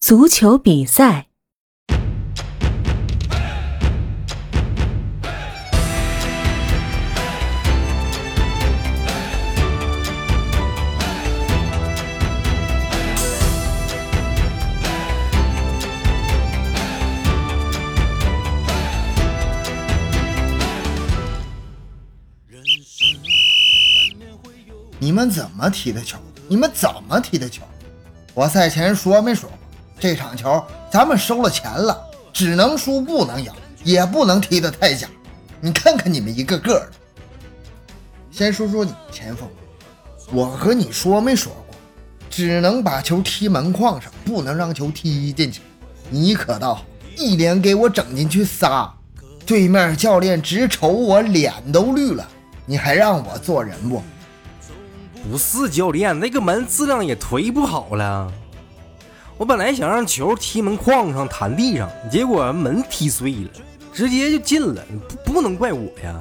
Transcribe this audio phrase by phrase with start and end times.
[0.00, 1.26] 足球比赛。
[24.98, 26.18] 你们怎么踢的球？
[26.48, 27.62] 你们怎么踢的球？
[28.32, 29.50] 我赛前说没说？
[30.00, 31.96] 这场球咱们收了钱了，
[32.32, 33.52] 只能输不能赢，
[33.84, 35.06] 也不能踢得太假。
[35.60, 36.88] 你看看你们一个个的。
[38.30, 39.46] 先说说你前锋，
[40.32, 41.76] 我和你说没说过？
[42.30, 45.60] 只能把球踢门框上，不能让球踢进去。
[46.08, 46.84] 你可倒好，
[47.18, 48.90] 一连给我整进去仨，
[49.44, 52.26] 对面教练直瞅我脸都绿了。
[52.64, 54.02] 你还让我做人不？
[55.28, 58.32] 不是教练，那个门质量也忒不好了。
[59.40, 63.50] 我本来想让球踢门框上弹地上，结果门踢碎了，
[63.90, 64.84] 直接就进了。
[65.24, 66.14] 不不能怪我呀。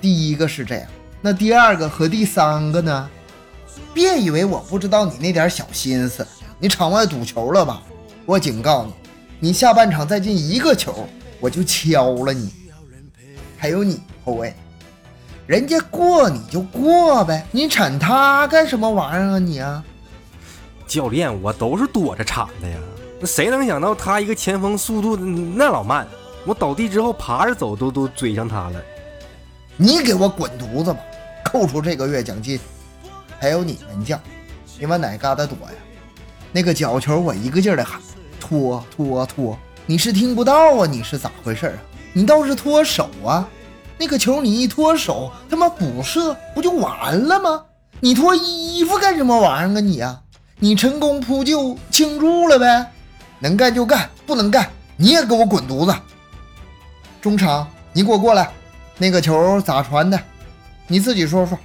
[0.00, 0.88] 第一个是这样，
[1.20, 3.10] 那第二个和第三个呢？
[3.92, 6.26] 别以为我不知道你那点小心思。
[6.58, 7.82] 你场外赌球了吧？
[8.24, 8.94] 我警告你，
[9.38, 11.06] 你下半场再进一个球，
[11.38, 12.50] 我就敲了你。
[13.58, 14.54] 还有你后卫。
[15.46, 19.84] 人家过你就过呗，你铲他干什么玩意儿啊你啊！
[20.86, 22.76] 教练，我都是躲着铲的呀。
[23.18, 26.06] 那谁能想到他一个前锋速度那老慢，
[26.44, 28.82] 我倒地之后爬着走都都追上他了。
[29.76, 31.00] 你给我滚犊子吧，
[31.44, 32.58] 扣除这个月奖金。
[33.38, 34.18] 还有你门将，
[34.78, 35.74] 你往哪嘎达躲呀？
[36.52, 38.00] 那个角球我一个劲儿的喊
[38.40, 40.86] 拖拖拖，你是听不到啊？
[40.86, 41.78] 你是咋回事啊？
[42.14, 43.46] 你倒是脱手啊！
[43.98, 47.64] 那个球你一脱手，他妈补射不就完了吗？
[48.00, 50.22] 你脱衣服干什么玩意儿啊你啊！
[50.58, 52.90] 你成功扑救庆祝了呗？
[53.38, 55.94] 能干就干，不能干你也给我滚犊子！
[57.20, 58.50] 中场，你给我过来，
[58.96, 60.18] 那个球咋传的？
[60.86, 61.58] 你自己说说。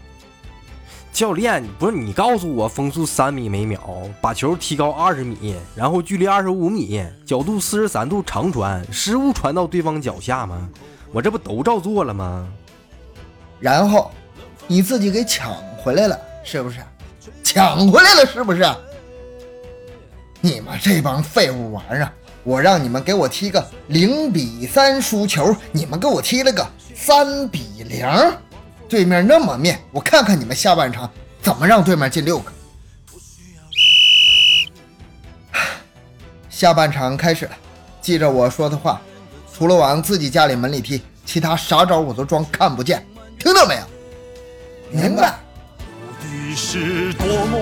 [1.13, 3.79] 教练，不是你告诉我风速三米每秒，
[4.19, 10.69] 把球提高二十米，然后距离二十五米，角度四十三度长传，失误传到对方脚下吗？
[11.13, 12.45] 我这不都照做了吗？
[13.59, 14.11] 然后
[14.67, 16.79] 你自己给抢回来了，是不是？
[17.43, 18.65] 抢回来了，是不是？
[20.43, 22.11] 你们这帮废物玩意儿，
[22.43, 28.07] 我让你们给我踢个零比三输球，你们给我踢了个三比零，
[28.89, 31.07] 对面那么面，我看看你们下半场
[31.41, 32.51] 怎么让对面进六个。
[36.49, 37.51] 下半场开始了，
[38.01, 38.99] 记着我说的话。
[39.53, 43.05] 除了往自己家里门里踢，其他啥招我都装看不见，
[43.37, 43.83] 听到没有？
[44.89, 45.35] 明白。
[46.55, 47.57] 是多么